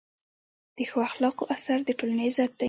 [0.77, 2.59] د ښو اخلاقو اثر د ټولنې عزت دی.